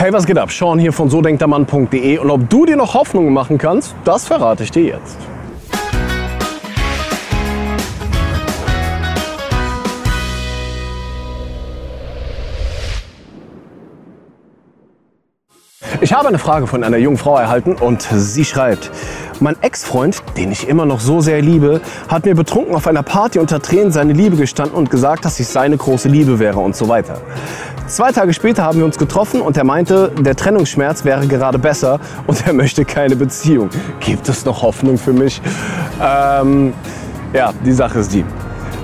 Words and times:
Hey, 0.00 0.10
was 0.14 0.24
geht 0.24 0.38
ab? 0.38 0.50
Sean 0.50 0.78
hier 0.78 0.94
von 0.94 1.10
so 1.10 1.20
denkt 1.20 1.42
der 1.42 1.48
Mann.de 1.48 2.16
und 2.16 2.30
ob 2.30 2.48
du 2.48 2.64
dir 2.64 2.74
noch 2.74 2.94
Hoffnungen 2.94 3.34
machen 3.34 3.58
kannst, 3.58 3.94
das 4.02 4.26
verrate 4.26 4.62
ich 4.62 4.70
dir 4.70 4.84
jetzt. 4.84 5.18
Ich 16.02 16.14
habe 16.14 16.28
eine 16.28 16.38
Frage 16.38 16.66
von 16.66 16.82
einer 16.82 16.96
jungen 16.96 17.18
Frau 17.18 17.36
erhalten 17.36 17.74
und 17.74 18.00
sie 18.10 18.46
schreibt, 18.46 18.90
mein 19.38 19.56
Ex-Freund, 19.60 20.22
den 20.34 20.50
ich 20.50 20.66
immer 20.66 20.86
noch 20.86 20.98
so 20.98 21.20
sehr 21.20 21.42
liebe, 21.42 21.82
hat 22.08 22.24
mir 22.24 22.34
betrunken 22.34 22.74
auf 22.74 22.86
einer 22.86 23.02
Party 23.02 23.38
unter 23.38 23.60
Tränen 23.60 23.92
seine 23.92 24.14
Liebe 24.14 24.36
gestanden 24.36 24.74
und 24.76 24.90
gesagt, 24.90 25.26
dass 25.26 25.38
ich 25.40 25.48
seine 25.48 25.76
große 25.76 26.08
Liebe 26.08 26.38
wäre 26.38 26.58
und 26.58 26.74
so 26.74 26.88
weiter. 26.88 27.20
Zwei 27.86 28.12
Tage 28.12 28.32
später 28.32 28.62
haben 28.62 28.78
wir 28.78 28.86
uns 28.86 28.96
getroffen 28.96 29.42
und 29.42 29.58
er 29.58 29.64
meinte, 29.64 30.10
der 30.18 30.34
Trennungsschmerz 30.36 31.04
wäre 31.04 31.26
gerade 31.26 31.58
besser 31.58 32.00
und 32.26 32.46
er 32.46 32.54
möchte 32.54 32.86
keine 32.86 33.14
Beziehung. 33.14 33.68
Gibt 34.00 34.26
es 34.30 34.46
noch 34.46 34.62
Hoffnung 34.62 34.96
für 34.96 35.12
mich? 35.12 35.42
Ähm, 36.02 36.72
ja, 37.34 37.52
die 37.62 37.72
Sache 37.72 37.98
ist 37.98 38.14
die 38.14 38.24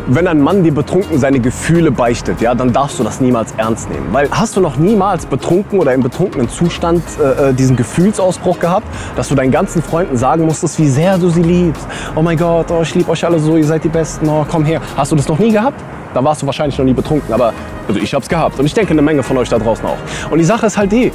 wenn 0.07 0.27
ein 0.29 0.41
Mann 0.41 0.63
dir 0.63 0.73
betrunken 0.73 1.19
seine 1.19 1.41
Gefühle 1.41 1.91
beichtet, 1.91 2.41
ja, 2.41 2.55
dann 2.55 2.73
darfst 2.73 2.99
du 2.99 3.05
das 3.05 3.21
niemals 3.21 3.53
ernst 3.57 3.91
nehmen. 3.91 4.07
Weil 4.13 4.29
hast 4.31 4.57
du 4.57 4.61
noch 4.61 4.77
niemals 4.77 5.27
betrunken 5.27 5.81
oder 5.81 5.95
im 5.95 6.03
betrunkenen 6.03 6.49
Zustand 6.49 7.03
äh, 7.19 7.51
äh, 7.51 7.53
diesen 7.53 7.77
Gefühlsausbruch 7.77 8.59
gehabt, 8.61 8.87
dass 9.17 9.29
du 9.29 9.35
deinen 9.35 9.51
ganzen 9.51 9.83
Freunden 9.83 10.17
sagen 10.17 10.45
musstest, 10.45 10.79
wie 10.79 10.89
sehr 10.89 11.19
du 11.19 11.29
sie 11.29 11.43
liebst. 11.43 11.87
Oh 12.15 12.23
mein 12.23 12.37
Gott, 12.37 12.71
oh, 12.71 12.83
ich 12.83 12.95
liebe 12.95 13.11
euch 13.11 13.25
alle 13.25 13.39
so, 13.39 13.57
ihr 13.57 13.65
seid 13.65 13.83
die 13.85 13.89
Besten, 13.89 14.29
oh, 14.29 14.47
komm 14.49 14.65
her. 14.65 14.81
Hast 14.97 15.11
du 15.13 15.17
das 15.17 15.27
noch 15.27 15.39
nie 15.39 15.51
gehabt? 15.51 15.83
Dann 16.15 16.25
warst 16.25 16.41
du 16.41 16.47
wahrscheinlich 16.47 16.79
noch 16.79 16.85
nie 16.85 16.95
betrunken, 16.95 17.35
aber 17.35 17.53
also 17.89 18.01
ich 18.01 18.15
hab's 18.15 18.29
gehabt 18.29 18.59
und 18.59 18.65
ich 18.65 18.75
denke 18.75 18.93
eine 18.93 19.03
Menge 19.03 19.23
von 19.23 19.37
euch 19.37 19.49
da 19.49 19.59
draußen 19.59 19.85
auch. 19.85 19.99
Und 20.31 20.39
die 20.39 20.45
Sache 20.45 20.67
ist 20.67 20.79
halt 20.79 20.93
die, 20.93 21.13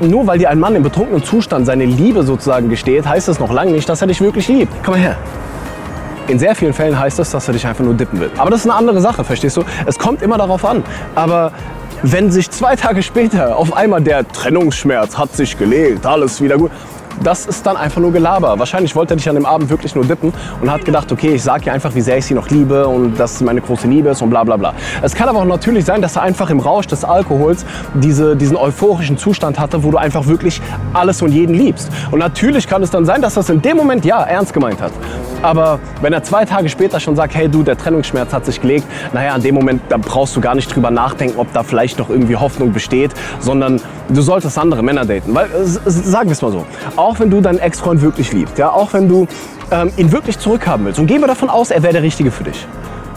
nur 0.00 0.26
weil 0.26 0.38
dir 0.38 0.50
ein 0.50 0.58
Mann 0.58 0.74
im 0.74 0.82
betrunkenen 0.82 1.22
Zustand 1.22 1.66
seine 1.66 1.84
Liebe 1.84 2.24
sozusagen 2.24 2.68
gesteht, 2.68 3.06
heißt 3.06 3.28
das 3.28 3.38
noch 3.38 3.52
lange 3.52 3.70
nicht, 3.70 3.88
dass 3.88 4.00
er 4.00 4.08
dich 4.08 4.20
wirklich 4.20 4.48
liebt. 4.48 4.72
Komm 4.84 4.94
mal 4.94 5.00
her. 5.00 5.16
In 6.26 6.38
sehr 6.38 6.54
vielen 6.54 6.72
Fällen 6.72 6.98
heißt 6.98 7.18
das, 7.18 7.30
dass 7.30 7.48
er 7.48 7.52
dich 7.52 7.66
einfach 7.66 7.84
nur 7.84 7.94
dippen 7.94 8.18
will. 8.18 8.30
Aber 8.38 8.50
das 8.50 8.60
ist 8.60 8.66
eine 8.66 8.74
andere 8.74 9.00
Sache, 9.00 9.24
verstehst 9.24 9.58
du? 9.58 9.64
Es 9.84 9.98
kommt 9.98 10.22
immer 10.22 10.38
darauf 10.38 10.64
an. 10.64 10.82
Aber 11.14 11.52
wenn 12.02 12.30
sich 12.30 12.50
zwei 12.50 12.76
Tage 12.76 13.02
später 13.02 13.56
auf 13.56 13.76
einmal 13.76 14.00
der 14.00 14.26
Trennungsschmerz 14.26 15.18
hat 15.18 15.34
sich 15.34 15.58
gelegt, 15.58 16.06
alles 16.06 16.40
wieder 16.40 16.56
gut, 16.56 16.70
das 17.22 17.46
ist 17.46 17.64
dann 17.66 17.76
einfach 17.76 18.00
nur 18.00 18.12
Gelaber. 18.12 18.58
Wahrscheinlich 18.58 18.96
wollte 18.96 19.14
er 19.14 19.16
dich 19.18 19.28
an 19.28 19.34
dem 19.34 19.46
Abend 19.46 19.68
wirklich 19.70 19.94
nur 19.94 20.04
dippen 20.04 20.32
und 20.60 20.70
hat 20.70 20.84
gedacht, 20.84 21.12
okay, 21.12 21.34
ich 21.34 21.42
sage 21.42 21.66
ihr 21.66 21.72
einfach, 21.72 21.94
wie 21.94 22.00
sehr 22.00 22.18
ich 22.18 22.24
sie 22.24 22.34
noch 22.34 22.48
liebe 22.48 22.86
und 22.88 23.18
dass 23.20 23.38
sie 23.38 23.44
meine 23.44 23.60
große 23.60 23.86
Liebe 23.86 24.08
ist 24.08 24.22
und 24.22 24.30
bla 24.30 24.44
bla 24.44 24.56
bla. 24.56 24.74
Es 25.02 25.14
kann 25.14 25.28
aber 25.28 25.40
auch 25.40 25.44
natürlich 25.44 25.84
sein, 25.84 26.02
dass 26.02 26.16
er 26.16 26.22
einfach 26.22 26.50
im 26.50 26.60
Rausch 26.60 26.86
des 26.86 27.04
Alkohols 27.04 27.64
diese, 27.94 28.34
diesen 28.34 28.56
euphorischen 28.56 29.18
Zustand 29.18 29.58
hatte, 29.58 29.84
wo 29.84 29.90
du 29.90 29.98
einfach 29.98 30.26
wirklich 30.26 30.60
alles 30.94 31.22
und 31.22 31.32
jeden 31.32 31.54
liebst. 31.54 31.90
Und 32.10 32.18
natürlich 32.18 32.66
kann 32.66 32.82
es 32.82 32.90
dann 32.90 33.04
sein, 33.04 33.22
dass 33.22 33.34
das 33.34 33.50
in 33.50 33.60
dem 33.62 33.76
Moment 33.76 34.04
ja 34.04 34.22
ernst 34.22 34.52
gemeint 34.52 34.80
hat. 34.80 34.92
Aber 35.44 35.78
wenn 36.00 36.14
er 36.14 36.22
zwei 36.22 36.46
Tage 36.46 36.70
später 36.70 36.98
schon 37.00 37.16
sagt, 37.16 37.34
hey 37.34 37.50
du, 37.50 37.62
der 37.62 37.76
Trennungsschmerz 37.76 38.32
hat 38.32 38.46
sich 38.46 38.62
gelegt, 38.62 38.86
naja, 39.12 39.36
in 39.36 39.42
dem 39.42 39.54
Moment, 39.54 39.82
da 39.90 39.98
brauchst 39.98 40.34
du 40.34 40.40
gar 40.40 40.54
nicht 40.54 40.74
drüber 40.74 40.90
nachdenken, 40.90 41.38
ob 41.38 41.52
da 41.52 41.62
vielleicht 41.62 41.98
noch 41.98 42.08
irgendwie 42.08 42.36
Hoffnung 42.36 42.72
besteht, 42.72 43.10
sondern 43.40 43.78
du 44.08 44.22
solltest 44.22 44.56
andere 44.56 44.82
Männer 44.82 45.04
daten. 45.04 45.34
Weil, 45.34 45.48
sagen 45.64 46.30
wir 46.30 46.32
es 46.32 46.40
mal 46.40 46.50
so, 46.50 46.64
auch 46.96 47.20
wenn 47.20 47.28
du 47.28 47.42
deinen 47.42 47.58
Ex-Freund 47.58 48.00
wirklich 48.00 48.32
liebst, 48.32 48.56
ja, 48.56 48.70
auch 48.70 48.94
wenn 48.94 49.06
du 49.06 49.26
ähm, 49.70 49.92
ihn 49.98 50.12
wirklich 50.12 50.38
zurückhaben 50.38 50.86
willst 50.86 50.98
und 50.98 51.06
gehen 51.08 51.20
wir 51.20 51.28
davon 51.28 51.50
aus, 51.50 51.70
er 51.70 51.82
wäre 51.82 51.92
der 51.92 52.02
Richtige 52.02 52.30
für 52.30 52.44
dich, 52.44 52.66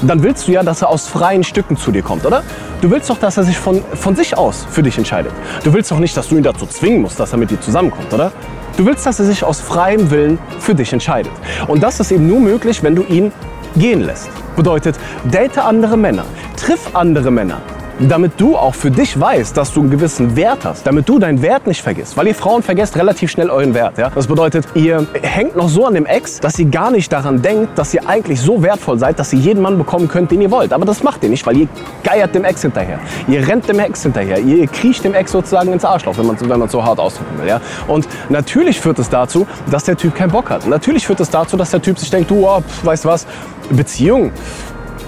dann 0.01 0.23
willst 0.23 0.47
du 0.47 0.51
ja, 0.51 0.63
dass 0.63 0.81
er 0.81 0.89
aus 0.89 1.07
freien 1.07 1.43
Stücken 1.43 1.77
zu 1.77 1.91
dir 1.91 2.03
kommt, 2.03 2.25
oder? 2.25 2.43
Du 2.81 2.91
willst 2.91 3.09
doch, 3.09 3.17
dass 3.17 3.37
er 3.37 3.43
sich 3.43 3.57
von, 3.57 3.81
von 3.93 4.15
sich 4.15 4.37
aus 4.37 4.65
für 4.69 4.83
dich 4.83 4.97
entscheidet. 4.97 5.31
Du 5.63 5.73
willst 5.73 5.91
doch 5.91 5.99
nicht, 5.99 6.15
dass 6.15 6.29
du 6.29 6.37
ihn 6.37 6.43
dazu 6.43 6.65
zwingen 6.67 7.01
musst, 7.01 7.19
dass 7.19 7.31
er 7.31 7.37
mit 7.37 7.49
dir 7.49 7.59
zusammenkommt, 7.59 8.13
oder? 8.13 8.31
Du 8.77 8.85
willst, 8.85 9.05
dass 9.05 9.19
er 9.19 9.25
sich 9.25 9.43
aus 9.43 9.59
freiem 9.59 10.11
Willen 10.11 10.37
für 10.59 10.75
dich 10.75 10.93
entscheidet. 10.93 11.31
Und 11.67 11.81
das 11.81 11.99
ist 11.99 12.11
eben 12.11 12.27
nur 12.27 12.39
möglich, 12.39 12.83
wenn 12.83 12.95
du 12.95 13.03
ihn 13.03 13.31
gehen 13.75 14.01
lässt. 14.01 14.29
Bedeutet, 14.55 14.95
date 15.31 15.57
andere 15.57 15.97
Männer, 15.97 16.25
triff 16.55 16.95
andere 16.95 17.31
Männer, 17.31 17.61
damit 17.99 18.33
du 18.37 18.55
auch 18.55 18.75
für 18.75 18.91
dich 18.91 19.19
weißt, 19.19 19.55
dass 19.57 19.73
du 19.73 19.81
einen 19.81 19.89
gewissen 19.89 20.35
Wert 20.35 20.65
hast, 20.65 20.85
damit 20.85 21.09
du 21.09 21.19
deinen 21.19 21.41
Wert 21.41 21.67
nicht 21.67 21.81
vergisst. 21.81 22.15
Weil 22.17 22.27
ihr 22.27 22.35
Frauen 22.35 22.63
vergesst 22.63 22.95
relativ 22.97 23.31
schnell 23.31 23.49
euren 23.49 23.73
Wert. 23.73 23.97
Ja? 23.97 24.09
Das 24.09 24.27
bedeutet, 24.27 24.65
ihr 24.75 25.05
hängt 25.21 25.55
noch 25.55 25.69
so 25.69 25.85
an 25.85 25.93
dem 25.93 26.05
Ex, 26.05 26.39
dass 26.39 26.59
ihr 26.59 26.65
gar 26.65 26.91
nicht 26.91 27.11
daran 27.11 27.41
denkt, 27.41 27.77
dass 27.77 27.93
ihr 27.93 28.07
eigentlich 28.07 28.39
so 28.39 28.61
wertvoll 28.61 28.99
seid, 28.99 29.19
dass 29.19 29.33
ihr 29.33 29.39
jeden 29.39 29.61
Mann 29.61 29.77
bekommen 29.77 30.07
könnt, 30.07 30.31
den 30.31 30.41
ihr 30.41 30.51
wollt. 30.51 30.73
Aber 30.73 30.85
das 30.85 31.03
macht 31.03 31.23
ihr 31.23 31.29
nicht, 31.29 31.45
weil 31.45 31.57
ihr 31.57 31.67
geiert 32.03 32.35
dem 32.35 32.43
Ex 32.43 32.61
hinterher. 32.61 32.99
Ihr 33.27 33.47
rennt 33.47 33.67
dem 33.67 33.79
Ex 33.79 34.03
hinterher. 34.03 34.39
Ihr 34.39 34.67
kriecht 34.67 35.03
dem 35.03 35.13
Ex 35.13 35.31
sozusagen 35.31 35.73
ins 35.73 35.85
Arschloch, 35.85 36.17
wenn 36.17 36.27
man 36.27 36.37
wenn 36.39 36.59
man 36.59 36.69
so 36.69 36.83
hart 36.83 36.99
ausdrücken 36.99 37.39
will. 37.39 37.47
Ja? 37.47 37.61
Und 37.87 38.07
natürlich 38.29 38.79
führt 38.79 38.99
es 38.99 39.09
dazu, 39.09 39.47
dass 39.71 39.85
der 39.85 39.97
Typ 39.97 40.15
keinen 40.15 40.31
Bock 40.31 40.49
hat. 40.49 40.67
natürlich 40.67 41.05
führt 41.05 41.19
es 41.19 41.29
dazu, 41.29 41.57
dass 41.57 41.71
der 41.71 41.81
Typ 41.81 41.97
sich 41.97 42.09
denkt, 42.09 42.29
du, 42.29 42.47
oh, 42.47 42.61
weißt 42.83 43.05
du 43.05 43.09
was, 43.09 43.25
Beziehung, 43.69 44.31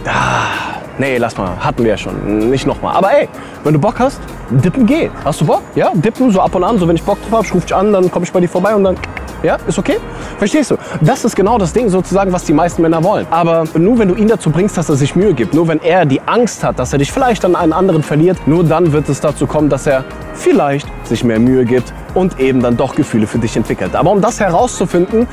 ah, 0.06 0.69
Nee, 1.00 1.18
lass 1.18 1.38
mal, 1.38 1.52
hatten 1.58 1.84
wir 1.84 1.92
ja 1.92 1.98
schon, 1.98 2.50
nicht 2.50 2.68
nochmal. 2.68 2.94
Aber 2.94 3.14
ey, 3.14 3.30
wenn 3.64 3.72
du 3.72 3.80
Bock 3.80 4.00
hast, 4.00 4.20
dippen 4.50 4.86
geht. 4.86 5.12
Hast 5.24 5.40
du 5.40 5.46
Bock? 5.46 5.62
Ja, 5.74 5.92
dippen 5.94 6.30
so 6.30 6.42
ab 6.42 6.54
und 6.54 6.64
an, 6.66 6.78
so 6.78 6.86
wenn 6.90 6.96
ich 6.98 7.04
Bock 7.04 7.18
drauf 7.22 7.32
habe, 7.32 7.46
ich 7.46 7.54
ruf 7.54 7.64
dich 7.64 7.74
an, 7.74 7.94
dann 7.94 8.12
komme 8.12 8.26
ich 8.26 8.34
bei 8.34 8.42
dir 8.42 8.50
vorbei 8.50 8.76
und 8.76 8.84
dann 8.84 8.98
ja, 9.42 9.58
ist 9.66 9.80
okay? 9.80 9.96
Verstehst 10.38 10.72
du? 10.72 10.76
Das 11.00 11.24
ist 11.24 11.38
genau 11.38 11.58
das 11.58 11.72
Ding 11.72 11.88
sozusagen, 11.88 12.34
was 12.34 12.44
die 12.44 12.52
meisten 12.52 12.82
Männer 12.82 13.02
wollen. 13.02 13.26
Aber 13.32 13.64
nur 13.76 13.98
wenn 13.98 14.10
du 14.10 14.16
ihn 14.16 14.28
dazu 14.28 14.50
bringst, 14.50 14.78
dass 14.78 14.90
er 14.90 14.98
sich 14.98 15.16
Mühe 15.16 15.34
gibt, 15.34 15.54
nur 15.54 15.70
wenn 15.70 15.82
er 15.82 16.06
die 16.06 16.20
Angst 16.26 16.66
hat, 16.66 16.78
dass 16.78 16.92
er 16.92 17.00
dich 17.00 17.14
vielleicht 17.14 17.46
an 17.46 17.56
einen 17.56 17.72
anderen 17.72 18.04
verliert, 18.04 18.46
nur 18.46 18.66
dann 18.66 18.92
wird 18.92 19.08
es 19.08 19.22
dazu 19.22 19.48
kommen, 19.48 19.70
dass 19.70 19.88
er 19.88 20.04
vielleicht 20.34 20.86
sich 21.08 21.24
mehr 21.24 21.40
Mühe 21.40 21.64
gibt 21.64 21.94
und 22.14 22.38
eben 22.42 22.62
dann 22.62 22.76
doch 22.76 22.94
Gefühle 22.94 23.26
für 23.26 23.40
dich 23.40 23.56
entwickelt. 23.56 23.96
Aber 23.96 24.12
um 24.12 24.20
das 24.20 24.42
herauszufinden, 24.42 25.28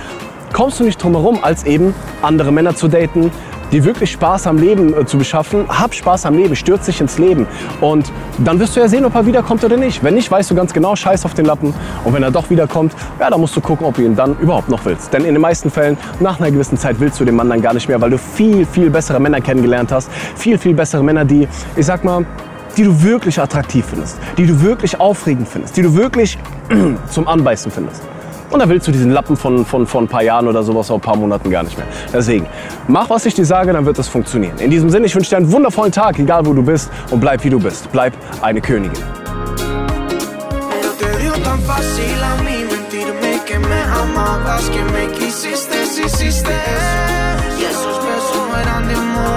kommst 0.53 0.78
du 0.78 0.84
nicht 0.84 1.03
drum 1.03 1.12
herum, 1.12 1.41
als 1.43 1.65
eben 1.65 1.93
andere 2.22 2.53
Männer 2.53 2.76
zu 2.76 2.87
daten, 2.87 3.32
dir 3.72 3.84
wirklich 3.84 4.12
Spaß 4.12 4.47
am 4.47 4.59
Leben 4.59 4.94
äh, 4.94 5.06
zu 5.06 5.19
beschaffen. 5.19 5.66
Hab 5.69 5.94
Spaß 5.94 6.27
am 6.27 6.37
Leben, 6.37 6.56
stürz 6.56 6.87
dich 6.87 7.00
ins 7.00 7.19
Leben. 7.19 7.47
Und 7.81 8.12
dann 8.38 8.59
wirst 8.60 8.77
du 8.77 8.81
ja 8.81 8.88
sehen, 8.88 9.04
ob 9.04 9.15
er 9.15 9.27
wiederkommt 9.27 9.65
oder 9.65 9.77
nicht. 9.77 10.03
Wenn 10.03 10.15
nicht, 10.15 10.31
weißt 10.31 10.50
du 10.50 10.54
ganz 10.54 10.72
genau, 10.72 10.97
scheiß 10.97 11.25
auf 11.25 11.34
den 11.34 11.47
Lappen. 11.47 11.75
Und 12.05 12.15
wenn 12.15 12.22
er 12.22 12.31
doch 12.31 12.49
wiederkommt, 12.50 12.93
ja, 13.19 13.31
dann 13.31 13.41
musst 13.41 13.56
du 13.56 13.60
gucken, 13.60 13.87
ob 13.87 13.94
du 13.94 14.03
ihn 14.03 14.16
dann 14.16 14.37
überhaupt 14.38 14.69
noch 14.69 14.84
willst. 14.84 15.12
Denn 15.12 15.25
in 15.25 15.34
den 15.34 15.41
meisten 15.41 15.71
Fällen, 15.71 15.97
nach 16.21 16.38
einer 16.38 16.50
gewissen 16.50 16.78
Zeit 16.78 17.00
willst 17.00 17.21
du 17.21 17.25
den 17.25 17.37
Mann 17.37 17.49
dann 17.49 17.62
gar 17.62 17.75
nicht 17.75 17.88
mehr, 17.88 18.00
weil 18.00 18.10
du 18.10 18.19
viel, 18.19 18.66
viel 18.66 18.91
bessere 18.91 19.21
Männer 19.21 19.41
kennengelernt 19.41 19.93
hast. 19.93 20.10
Viel, 20.37 20.59
viel 20.59 20.75
bessere 20.75 21.03
Männer, 21.03 21.25
die, 21.25 21.49
ich 21.76 21.87
sag 21.87 22.05
mal, 22.05 22.25
die 22.76 22.84
du 22.84 23.03
wirklich 23.03 23.41
attraktiv 23.41 23.87
findest, 23.88 24.19
die 24.37 24.47
du 24.47 24.60
wirklich 24.62 25.00
aufregend 25.00 25.49
findest, 25.49 25.76
die 25.76 25.82
du 25.82 25.94
wirklich 25.94 26.38
zum 27.10 27.26
Anbeißen 27.26 27.71
findest. 27.71 28.03
Und 28.50 28.60
dann 28.60 28.68
willst 28.68 28.86
du 28.86 28.92
diesen 28.92 29.10
Lappen 29.10 29.36
von, 29.36 29.64
von, 29.64 29.86
von 29.86 30.04
ein 30.04 30.08
paar 30.08 30.22
Jahren 30.22 30.46
oder 30.48 30.62
sowas, 30.62 30.90
oder 30.90 30.98
ein 30.98 31.02
paar 31.02 31.16
Monaten 31.16 31.50
gar 31.50 31.62
nicht 31.62 31.76
mehr. 31.76 31.86
Deswegen, 32.12 32.46
mach, 32.88 33.10
was 33.10 33.26
ich 33.26 33.34
dir 33.34 33.44
sage, 33.44 33.72
dann 33.72 33.84
wird 33.86 33.98
das 33.98 34.08
funktionieren. 34.08 34.58
In 34.58 34.70
diesem 34.70 34.90
Sinne, 34.90 35.06
ich 35.06 35.14
wünsche 35.14 35.30
dir 35.30 35.36
einen 35.38 35.50
wundervollen 35.52 35.92
Tag, 35.92 36.18
egal 36.18 36.46
wo 36.46 36.52
du 36.52 36.62
bist. 36.62 36.90
Und 37.10 37.20
bleib, 37.20 37.44
wie 37.44 37.50
du 37.50 37.58
bist. 37.58 37.90
Bleib 37.92 38.12
eine 38.42 38.60
Königin. 38.60 39.02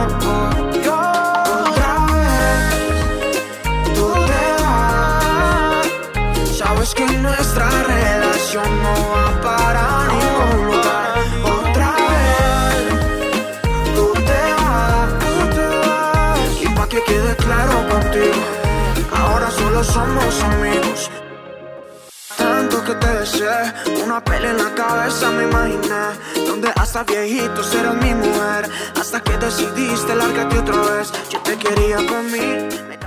Sabes 0.10 0.29
que 16.90 17.04
quede 17.04 17.36
claro 17.36 17.88
contigo, 17.88 18.42
ahora 19.16 19.52
solo 19.52 19.84
somos 19.84 20.44
amigos. 20.44 21.12
Tanto 22.36 22.84
que 22.84 22.96
te 22.96 23.08
deseé, 23.20 23.74
una 24.04 24.24
pelea 24.24 24.52
en 24.52 24.58
la 24.58 24.74
cabeza 24.74 25.30
me 25.30 25.44
imaginé. 25.44 26.48
Donde 26.48 26.70
hasta 26.76 27.04
viejito 27.04 27.64
serás 27.64 27.96
mi 27.96 28.14
mujer. 28.14 28.70
Hasta 29.00 29.20
que 29.22 29.38
decidiste 29.38 30.16
largarte 30.16 30.60
otra 30.60 30.82
vez. 30.94 31.12
Yo 31.30 31.40
te 31.42 31.58
quería 31.58 31.98
mí 31.98 32.99